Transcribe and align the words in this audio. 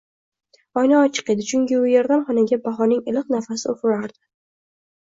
Oyna 0.81 0.95
ochiq 1.07 1.29
edi, 1.35 1.45
chunki 1.51 1.77
u 1.81 1.83
erdan 2.01 2.27
xonaga 2.31 2.61
bahorning 2.65 3.07
iliq 3.13 3.31
nafasi 3.37 3.73
ufurardi 3.79 4.21